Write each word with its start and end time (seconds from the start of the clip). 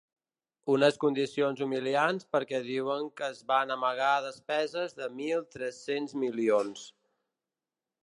Unes 0.75 0.95
condicions 1.03 1.61
humiliants 1.65 2.25
perquè 2.37 2.63
diuen 2.69 3.05
que 3.21 3.29
es 3.35 3.43
van 3.53 3.75
amagar 3.77 4.09
despeses 4.31 4.99
de 5.03 5.13
mil 5.23 5.49
tres-cents 5.57 6.21
milions. 6.27 6.93